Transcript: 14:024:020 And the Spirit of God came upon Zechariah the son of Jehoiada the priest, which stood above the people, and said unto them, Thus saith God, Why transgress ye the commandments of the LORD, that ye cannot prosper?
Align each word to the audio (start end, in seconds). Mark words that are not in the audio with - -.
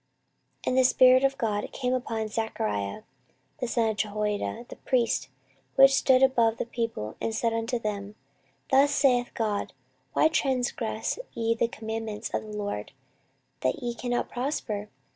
14:024:020 0.63 0.67
And 0.69 0.77
the 0.79 0.83
Spirit 0.83 1.23
of 1.23 1.37
God 1.37 1.71
came 1.71 1.93
upon 1.93 2.27
Zechariah 2.27 3.03
the 3.59 3.67
son 3.67 3.89
of 3.89 3.97
Jehoiada 3.97 4.65
the 4.67 4.77
priest, 4.77 5.29
which 5.75 5.93
stood 5.93 6.23
above 6.23 6.57
the 6.57 6.65
people, 6.65 7.15
and 7.21 7.35
said 7.35 7.53
unto 7.53 7.77
them, 7.77 8.15
Thus 8.71 8.89
saith 8.95 9.31
God, 9.35 9.73
Why 10.13 10.27
transgress 10.27 11.19
ye 11.33 11.53
the 11.53 11.67
commandments 11.67 12.33
of 12.33 12.41
the 12.41 12.57
LORD, 12.57 12.93
that 13.59 13.83
ye 13.83 13.93
cannot 13.93 14.27
prosper? 14.27 14.89